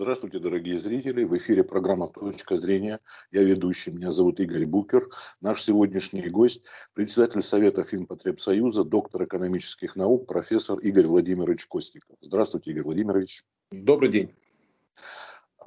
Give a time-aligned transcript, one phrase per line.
[0.00, 1.24] Здравствуйте, дорогие зрители.
[1.24, 3.00] В эфире программа «Точка зрения».
[3.32, 3.90] Я ведущий.
[3.90, 5.10] Меня зовут Игорь Букер.
[5.42, 6.62] Наш сегодняшний гость–
[6.94, 12.16] председатель Совета Финпотребсоюза, доктор экономических наук, профессор Игорь Владимирович Костиков.
[12.22, 13.44] Здравствуйте, Игорь Владимирович.
[13.72, 14.34] Добрый день.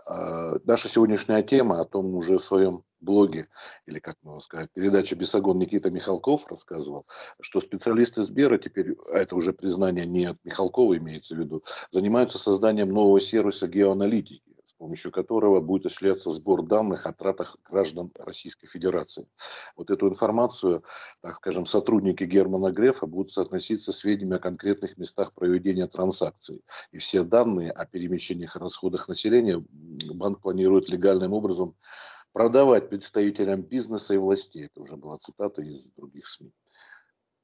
[0.08, 3.48] А, наша сегодняшняя тема о том уже в своем блоге,
[3.86, 7.06] или как можно сказать, передача «Бесогон» Никита Михалков рассказывал,
[7.40, 12.38] что специалисты Сбера теперь, а это уже признание не от Михалкова имеется в виду, занимаются
[12.38, 18.68] созданием нового сервиса геоаналитики с помощью которого будет осуществляться сбор данных о тратах граждан Российской
[18.68, 19.28] Федерации.
[19.76, 20.84] Вот эту информацию,
[21.22, 26.64] так скажем, сотрудники Германа Грефа будут соотноситься с сведениями о конкретных местах проведения транзакций.
[26.92, 29.64] И все данные о перемещениях и расходах населения
[30.14, 31.76] банк планирует легальным образом
[32.34, 34.66] продавать представителям бизнеса и властей.
[34.66, 36.52] Это уже была цитата из других СМИ.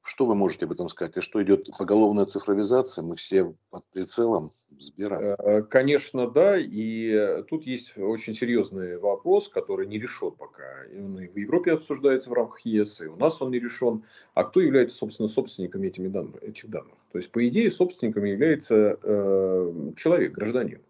[0.02, 1.18] Что вы можете об этом сказать?
[1.18, 3.04] И что идет поголовная цифровизация?
[3.04, 5.36] Мы все под прицелом Сбера?
[5.38, 6.58] Э, конечно, да.
[6.58, 10.64] И тут есть очень серьезный вопрос, который не решен пока.
[10.98, 14.04] Он и в Европе обсуждается в рамках ЕС, и у нас он не решен.
[14.34, 16.96] А кто является, собственно, собственниками этими данных, этих данных?
[17.12, 20.82] То есть, по идее, собственниками является э, человек, гражданин.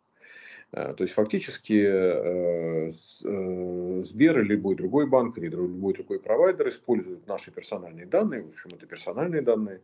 [0.72, 6.70] Э, то есть фактически э, э, Сбер или любой другой банк или любой другой провайдер
[6.70, 9.82] используют наши персональные данные, в общем это персональные данные,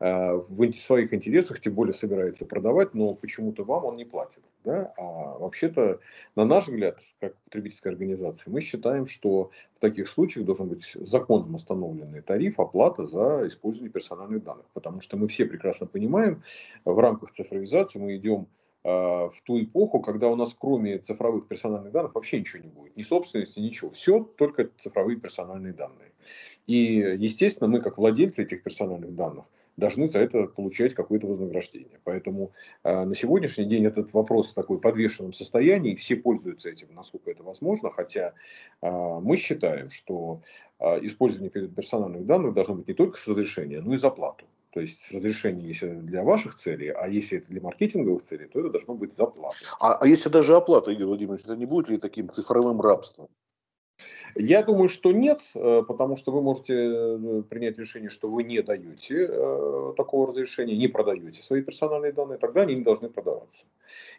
[0.00, 4.42] в своих интересах, тем более собирается продавать, но почему-то вам он не платит.
[4.64, 4.92] Да?
[4.98, 6.00] А вообще-то,
[6.34, 11.54] на наш взгляд, как потребительская организация, мы считаем, что в таких случаях должен быть законом
[11.54, 14.66] установленный тариф, оплата за использование персональных данных.
[14.74, 16.42] Потому что мы все прекрасно понимаем,
[16.84, 18.48] в рамках цифровизации мы идем
[18.84, 22.96] в ту эпоху, когда у нас кроме цифровых персональных данных вообще ничего не будет.
[22.96, 23.90] Ни собственности, ничего.
[23.90, 26.12] Все только цифровые персональные данные.
[26.66, 31.98] И, естественно, мы как владельцы этих персональных данных должны за это получать какое-то вознаграждение.
[32.04, 32.52] Поэтому
[32.84, 37.42] э, на сегодняшний день этот вопрос в такой подвешенном состоянии, все пользуются этим, насколько это
[37.42, 38.34] возможно, хотя
[38.82, 40.42] э, мы считаем, что
[40.78, 44.44] э, использование персональных данных должно быть не только с разрешения, но и за плату.
[44.74, 48.70] То есть разрешение, если для ваших целей, а если это для маркетинговых целей, то это
[48.70, 49.54] должно быть за плату.
[49.78, 53.28] А, а если даже оплата, Игорь Владимирович, это не будет ли таким цифровым рабством?
[54.36, 58.62] Я думаю, что нет, э, потому что вы можете э, принять решение, что вы не
[58.62, 63.64] даете э, такого разрешения, не продаете свои персональные данные, тогда они не должны продаваться.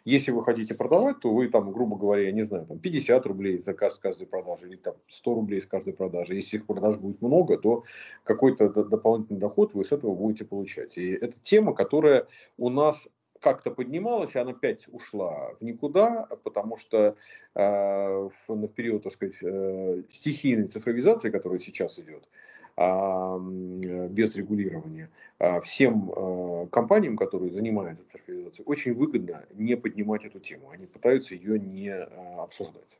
[0.04, 3.58] Если вы хотите продавать, то вы там, грубо говоря, я не знаю, там 50 рублей
[3.58, 6.34] за каждой продажи или там 100 рублей с каждой продажи.
[6.34, 7.84] Если их продаж будет много, то
[8.24, 10.96] какой-то дополнительный доход вы с этого будете получать.
[10.96, 12.26] И это тема, которая
[12.56, 13.06] у нас
[13.46, 17.14] как-то поднималась, и она опять ушла в никуда, потому что
[17.54, 22.24] э, в, в период, так сказать, э, стихийной цифровизации, которая сейчас идет,
[22.76, 30.40] э, без регулирования, э, всем э, компаниям, которые занимаются цифровизацией, очень выгодно не поднимать эту
[30.40, 30.70] тему.
[30.70, 32.04] Они пытаются ее не э,
[32.38, 32.98] обсуждать.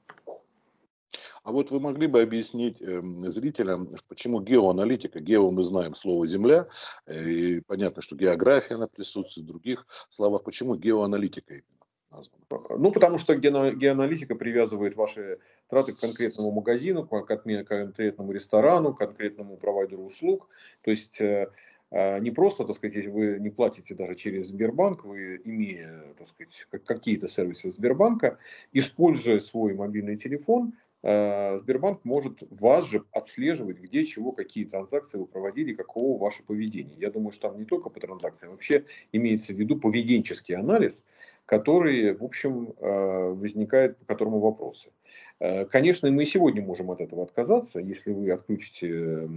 [1.46, 6.66] А вот вы могли бы объяснить э, зрителям, почему геоаналитика, гео мы знаем слово земля,
[7.06, 12.42] э, и понятно, что география она присутствует в других словах, почему геоаналитика именно названа?
[12.82, 19.56] Ну, потому что геоаналитика привязывает ваши траты к конкретному магазину, к конкретному ресторану, к конкретному
[19.56, 20.48] провайдеру услуг.
[20.82, 21.48] То есть э,
[21.92, 26.26] э, не просто, так сказать, если вы не платите даже через Сбербанк, вы, имея, так
[26.26, 28.36] сказать, какие-то сервисы Сбербанка,
[28.72, 35.26] используя свой мобильный телефон, Э, Сбербанк может вас же отслеживать, где, чего, какие транзакции вы
[35.26, 36.96] проводили, какого ваше поведение.
[36.98, 41.04] Я думаю, что там не только по транзакциям, вообще имеется в виду поведенческий анализ,
[41.44, 44.90] который, в общем, э, возникает, по которому вопросы.
[45.38, 49.28] Э, конечно, мы и сегодня можем от этого отказаться, если вы отключите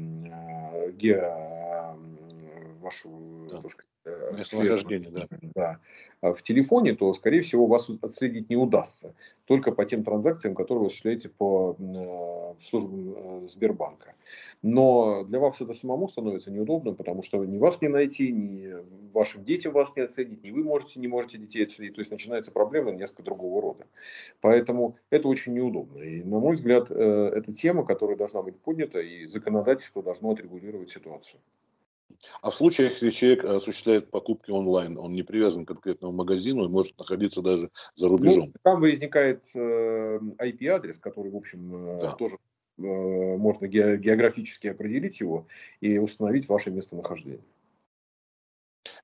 [0.93, 1.95] гео
[2.81, 3.09] вашу,
[3.51, 3.61] да.
[3.61, 5.27] так сказать, местонахождение, да.
[5.55, 5.79] да,
[6.21, 9.13] а в телефоне, то, скорее всего, вас отследить не удастся.
[9.45, 14.13] Только по тем транзакциям, которые вы осуществляете по э, службам э, Сбербанка.
[14.61, 18.69] Но для вас это самому становится неудобно, потому что ни вас не найти, ни
[19.13, 21.95] вашим детям вас не отследить, ни вы можете, не можете детей отследить.
[21.95, 23.87] То есть начинается проблема несколько другого рода.
[24.41, 26.01] Поэтому это очень неудобно.
[26.01, 30.89] И, на мой взгляд, э, это тема, которая должна быть поднята, и законодательство должно отрегулировать
[30.89, 31.39] ситуацию.
[32.41, 36.69] А в случаях, если человек осуществляет покупки онлайн, он не привязан к конкретному магазину и
[36.69, 38.45] может находиться даже за ну, рубежом.
[38.47, 42.11] Ну, там возникает э, IP-адрес, который, в общем, э, да.
[42.13, 42.37] тоже
[42.77, 45.47] э, можно ге- географически определить его
[45.81, 47.43] и установить ваше местонахождение.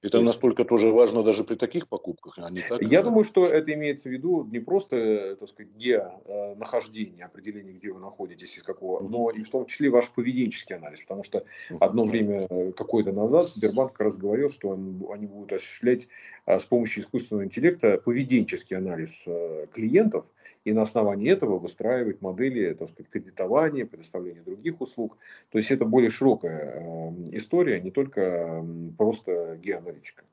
[0.06, 2.82] Это настолько тоже важно даже при таких покупках, а не так?
[2.82, 7.74] Я думаю, что это имеется в виду не просто, так сказать, где э, нахождение, определение,
[7.74, 9.10] где вы находитесь, из какого, mm-hmm.
[9.10, 11.02] но и в том числе ваш поведенческий анализ.
[11.02, 11.44] Потому что
[11.80, 16.08] одно время, э, какое-то назад, Сбербанк как раз говорил, что он, они будут осуществлять
[16.46, 20.26] э, с помощью искусственного интеллекта поведенческий анализ э, клиентов,
[20.66, 25.18] и на основании этого выстраивать модели так сказать, кредитования, предоставления других услуг.
[25.52, 28.66] То есть это более широкая э, история, не только
[28.98, 30.26] просто геоаналитика.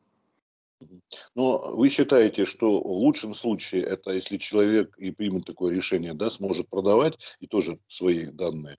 [1.36, 6.28] Но вы считаете, что в лучшем случае это если человек и примет такое решение, да,
[6.28, 8.78] сможет продавать и тоже свои данные,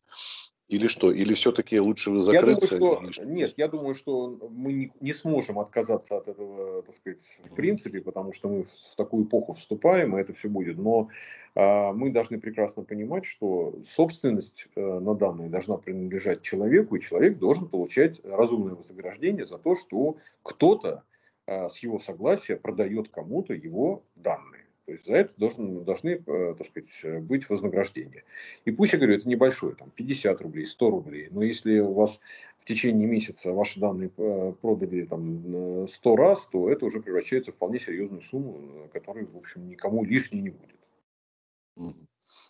[0.69, 1.12] или что?
[1.12, 2.75] Или все-таки лучше вы закрыться?
[2.75, 3.25] Я думаю, что...
[3.25, 8.01] Нет, я думаю, что мы не, не сможем отказаться от этого, так сказать, в принципе,
[8.01, 10.77] потому что мы в такую эпоху вступаем, и это все будет.
[10.77, 11.10] Но
[11.56, 17.38] э, мы должны прекрасно понимать, что собственность э, на данные должна принадлежать человеку, и человек
[17.38, 21.04] должен получать разумное вознаграждение за то, что кто-то
[21.45, 24.62] э, с его согласия продает кому-то его данные.
[24.85, 28.24] То есть за это должен, должны, э, так сказать, быть вознаграждения.
[28.65, 32.19] И пусть, я говорю, это небольшое, там 50 рублей, 100 рублей, но если у вас
[32.59, 37.56] в течение месяца ваши данные э, продали там 100 раз, то это уже превращается в
[37.56, 40.74] вполне серьезную сумму, э, которая, в общем, никому лишней не будет.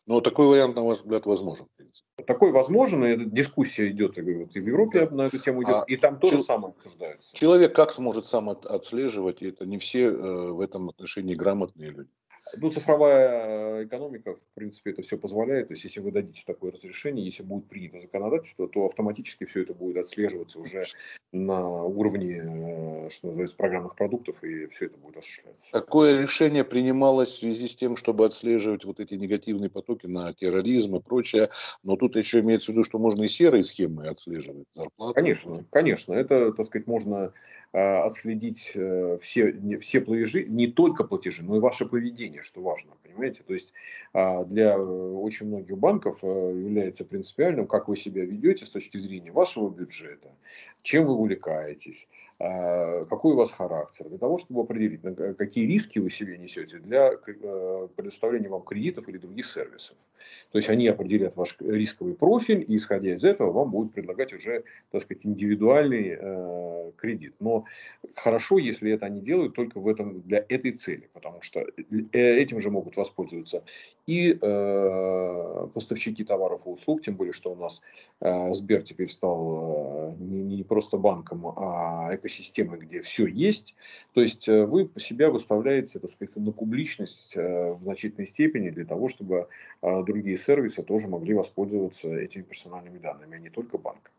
[0.06, 1.68] Но такой вариант, на ваш взгляд, возможен?
[2.28, 5.16] Такой возможен, и эта дискуссия идет, я говорю, и в Европе да.
[5.16, 7.36] на эту тему идет, а и там тоже самое обсуждается.
[7.36, 12.10] Человек как сможет сам отслеживать, и это не все э, в этом отношении грамотные люди.
[12.58, 15.68] Ну, цифровая э, экономика, в принципе, это все позволяет.
[15.68, 19.74] То есть, если вы дадите такое разрешение, если будет принято законодательство, то автоматически все это
[19.74, 20.84] будет отслеживаться уже
[21.32, 25.72] на уровне, э, что называется, программных продуктов, и все это будет осуществляться.
[25.72, 30.96] Такое решение принималось в связи с тем, чтобы отслеживать вот эти негативные потоки на терроризм
[30.96, 31.50] и прочее.
[31.84, 35.16] Но тут еще имеется в виду, что можно и серые схемы отслеживать, зарплаты.
[35.16, 36.14] Конечно, конечно.
[36.14, 37.34] Это, так сказать, можно
[37.76, 42.92] а, отследить э, все, все платежи, не только платежи, но и ваше поведение, что важно,
[43.04, 43.44] понимаете?
[43.44, 43.74] То есть
[44.14, 49.32] а, для очень многих банков э, является принципиальным, как вы себя ведете с точки зрения
[49.32, 50.30] вашего бюджета,
[50.82, 52.08] чем вы увлекаетесь,
[52.40, 55.02] а, какой у вас характер, для того, чтобы определить,
[55.38, 59.96] какие риски вы себе несете для э, предоставления вам кредитов или других сервисов.
[60.52, 64.64] То есть они определят ваш рисковый профиль, и исходя из этого вам будут предлагать уже,
[64.92, 67.36] так сказать, индивидуальный э, кредит.
[67.40, 67.66] Но
[68.16, 72.60] хорошо, если это они делают только в этом, для этой цели, потому что э, этим
[72.60, 73.64] же могут воспользоваться
[74.06, 77.82] и э, поставщики товаров и услуг, тем более, что у нас
[78.22, 83.76] э, Сбер теперь стал э, не, не просто банком, а экосистемой, где все есть.
[84.14, 88.86] То есть э, вы себя выставляете, так сказать, на публичность э, в значительной степени для
[88.86, 89.48] того, чтобы
[89.82, 94.12] э, другие сервисы тоже могли воспользоваться этими персональными данными, а не только банк.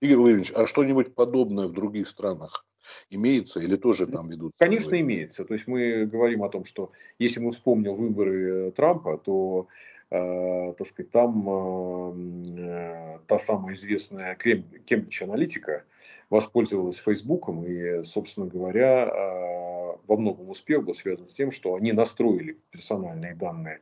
[0.00, 2.66] Игорь Владимирович, а что-нибудь подобное в других странах
[3.10, 4.52] имеется или тоже там ведут?
[4.58, 5.00] Конечно, выборы?
[5.00, 5.44] имеется.
[5.44, 9.68] То есть мы говорим о том, что если мы вспомним выборы э, Трампа, то
[10.10, 15.84] э, так сказать, там э, э та самая известная Кембридж аналитика
[16.30, 21.92] воспользовалась Фейсбуком и, собственно говоря, э, во многом успех был связан с тем, что они
[21.92, 23.80] настроили персональные данные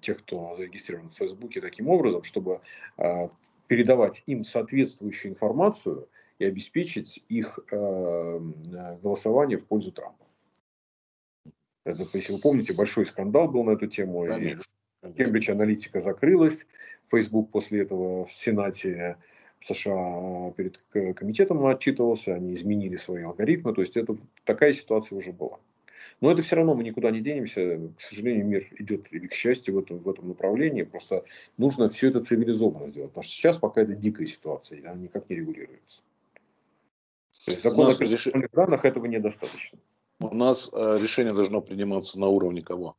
[0.00, 2.60] тех, кто зарегистрирован в Фейсбуке таким образом, чтобы
[2.96, 3.30] а,
[3.66, 6.08] передавать им соответствующую информацию
[6.38, 8.38] и обеспечить их а,
[9.02, 10.24] голосование в пользу Трампа.
[11.84, 14.26] Это, если вы помните, большой скандал был на эту тему.
[14.26, 14.64] Конечно,
[15.16, 16.66] Кембридж аналитика закрылась.
[17.10, 19.16] Facebook после этого в Сенате
[19.60, 20.78] США перед
[21.14, 23.74] комитетом отчитывался, они изменили свои алгоритмы.
[23.74, 25.58] То есть это такая ситуация уже была.
[26.20, 27.80] Но это все равно мы никуда не денемся.
[27.96, 30.82] К сожалению, мир идет, или к счастью, в этом, в этом направлении.
[30.82, 31.24] Просто
[31.56, 33.10] нужно все это цивилизованно сделать.
[33.10, 36.02] Потому что сейчас пока это дикая ситуация, она никак не регулируется.
[37.44, 39.78] То есть закон о персональных данных этого недостаточно.
[40.20, 42.96] У нас э, решение должно приниматься на уровне кого?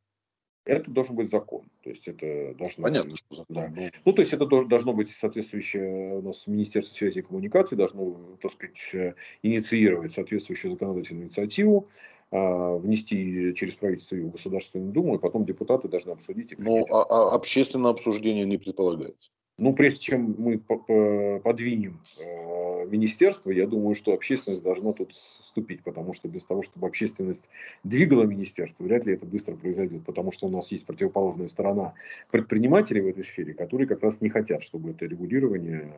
[0.65, 1.63] Это должен быть закон.
[1.83, 3.55] То есть это должно Понятно, быть, что закон.
[3.55, 3.69] Да.
[3.75, 8.37] Ну, ну, то есть это должно быть соответствующее у нас Министерство связи и коммуникаций должно,
[8.39, 11.89] так сказать, э, инициировать соответствующую законодательную инициативу,
[12.31, 16.53] внести через правительство и в Государственную Думу, и потом депутаты должны обсудить.
[16.57, 19.31] Ну, а, а общественное обсуждение не предполагается.
[19.59, 26.13] Ну, прежде чем мы подвинем э, министерство, я думаю, что общественность должна тут вступить, потому
[26.13, 27.49] что без того, чтобы общественность
[27.83, 31.93] двигала министерство, вряд ли это быстро произойдет, потому что у нас есть противоположная сторона
[32.31, 35.93] предпринимателей в этой сфере, которые как раз не хотят, чтобы это регулирование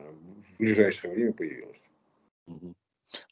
[0.54, 1.88] в ближайшее время появилось.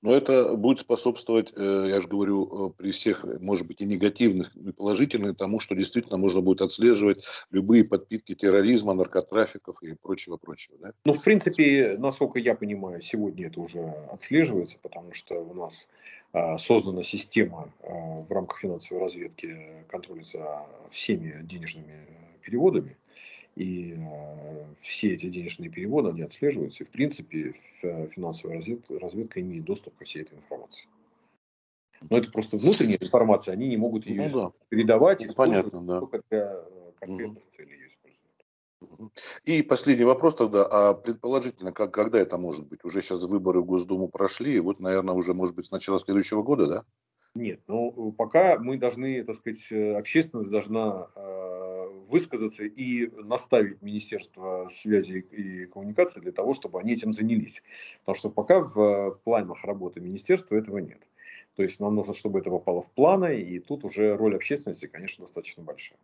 [0.03, 4.55] Но это будет способствовать, э, я же говорю, э, при всех, может быть, и негативных,
[4.57, 10.77] и положительных, тому, что действительно можно будет отслеживать любые подпитки терроризма, наркотрафиков и прочего-прочего.
[10.81, 10.93] Да?
[11.05, 13.81] Ну, в принципе, насколько я понимаю, сегодня это уже
[14.13, 15.87] отслеживается, потому что у нас
[16.33, 22.07] а, создана система а, в рамках финансовой разведки контроля за всеми денежными
[22.43, 22.97] переводами.
[23.57, 26.85] И э, все эти денежные переводы, они отслеживаются.
[26.85, 30.89] И, в принципе, финансовая разведка, разведка имеет доступ ко всей этой информации.
[32.09, 34.53] Но это просто внутренняя информация, они не могут ее ну, да.
[34.69, 36.01] передавать, ну, понятно, да.
[36.01, 36.65] только для
[36.99, 37.51] конкретных угу.
[37.55, 38.21] целей ее используют.
[39.45, 42.83] И последний вопрос тогда, а предположительно, как, когда это может быть?
[42.85, 46.43] Уже сейчас выборы в Госдуму прошли, и вот, наверное, уже, может быть, с начала следующего
[46.43, 46.85] года, да?
[47.35, 51.09] Нет, ну пока мы должны, так сказать, э, общественность должна
[52.11, 57.63] высказаться и наставить Министерство связи и коммуникации для того, чтобы они этим занялись.
[58.01, 61.09] Потому что пока в планах работы министерства этого нет.
[61.57, 65.25] То есть нам нужно, чтобы это попало в планы, и тут уже роль общественности, конечно,
[65.25, 65.99] достаточно большая.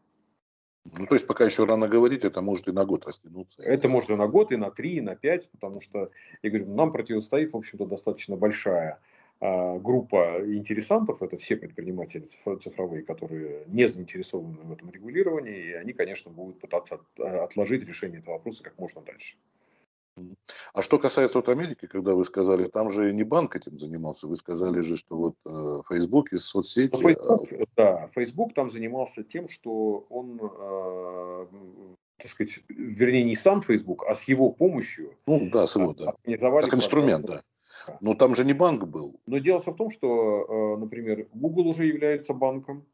[0.98, 3.62] Ну, то есть пока еще рано говорить, это может и на год растянуться.
[3.62, 6.08] Это может и на год, и на три, и на пять, потому что,
[6.42, 9.00] я говорю, нам противостоит, в общем-то, достаточно большая
[9.40, 16.30] группа интересантов, это все предприниматели цифровые, которые не заинтересованы в этом регулировании, и они, конечно,
[16.30, 19.36] будут пытаться а, отложить решение этого вопроса как можно дальше.
[20.72, 24.36] А что касается вот Америки, когда вы сказали, там же не банк этим занимался, вы
[24.36, 26.92] сказали же, что вот э, Facebook и соцсети...
[26.94, 27.64] Ну, Facebook, а...
[27.76, 31.46] Да, Facebook там занимался тем, что он, э,
[32.16, 35.14] так сказать, вернее не сам Facebook, а с его помощью...
[35.26, 36.14] Ну да, с его, да.
[36.24, 37.42] Как инструмент, да
[38.00, 39.20] но там же не банк был.
[39.26, 42.86] Но дело в том, что, э, например, Google уже является банком,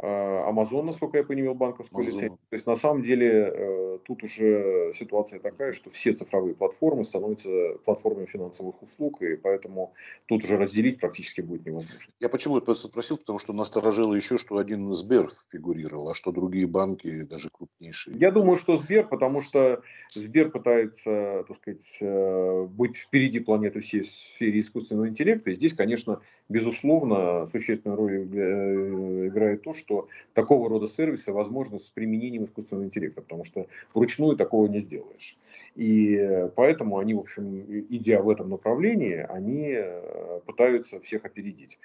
[0.00, 2.06] Amazon, насколько я понимал, банковскую Amazon.
[2.06, 2.38] лицензию.
[2.50, 7.48] То есть на самом деле э, тут уже ситуация такая, что все цифровые платформы становятся
[7.84, 9.92] платформами финансовых услуг, и поэтому
[10.26, 12.12] тут уже разделить практически будет невозможно.
[12.20, 16.66] Я почему это спросил, потому что насторожило еще, что один Сбер фигурировал, а что другие
[16.66, 18.16] банки, даже крупнейшие.
[18.18, 24.02] Я думаю, что Сбер, потому что Сбер пытается, так сказать, э, быть впереди планеты всей
[24.02, 30.68] в сфере искусственного интеллекта, и здесь, конечно, безусловно, существенную роль э, играет то, что такого
[30.68, 35.36] рода сервисы возможны с применением искусственного интеллекта, потому что вручную такого не сделаешь.
[35.76, 41.78] И поэтому они, в общем, идя в этом направлении, они э, пытаются всех опередить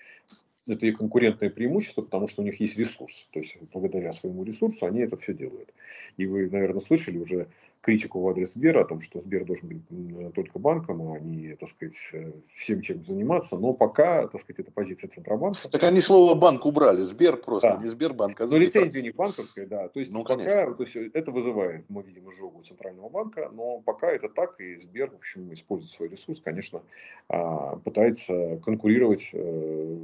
[0.67, 3.27] это их конкурентное преимущество, потому что у них есть ресурс.
[3.31, 5.73] То есть благодаря своему ресурсу они это все делают.
[6.17, 7.47] И вы, наверное, слышали уже
[7.83, 11.67] критику в адрес Сбера о том, что Сбер должен быть только банком, а не, так
[11.67, 13.57] сказать, э, всем чем заниматься.
[13.57, 15.69] Но пока, так сказать, это позиция Центробанка.
[15.69, 17.01] Так они слово банк убрали.
[17.01, 17.81] Сбер просто, да.
[17.81, 18.59] не Сбербанк, а Сбер.
[18.59, 19.89] Но лицензия не банковская, да.
[19.89, 20.73] То есть, ну, пока, конечно.
[20.75, 25.11] то есть это вызывает, мы видим, изжогу Центрального банка, но пока это так, и Сбер,
[25.11, 26.83] в общем, использует свой ресурс, конечно,
[27.27, 29.97] а, пытается конкурировать э,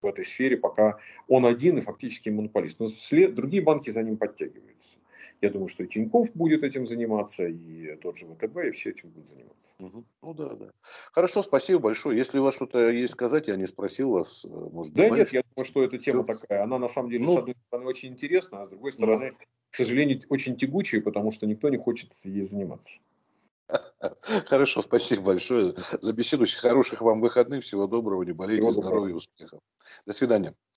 [0.00, 2.80] в этой сфере, пока он один и фактически монополист.
[2.80, 4.96] Но след, другие банки за ним подтягиваются.
[5.42, 9.10] Я думаю, что и Тиньков будет этим заниматься, и тот же ВТБ, и все этим
[9.10, 9.74] будут заниматься.
[9.78, 10.04] Угу.
[10.22, 10.70] Ну да, да.
[11.12, 12.16] Хорошо, спасибо большое.
[12.16, 15.42] Если у вас что-то есть сказать, я не спросил вас, э, может Да нет, я
[15.54, 16.34] думаю, что эта тема все.
[16.34, 16.62] такая.
[16.62, 19.46] Она на самом деле, ну, с одной стороны, очень интересна, а с другой стороны, ну.
[19.70, 22.98] к сожалению, очень тягучая, потому что никто не хочет ей заниматься.
[24.46, 26.46] Хорошо, спасибо большое за беседу.
[26.46, 29.60] Хороших вам выходных, всего доброго, не болейте, здоровья, успехов.
[30.06, 30.54] До свидания.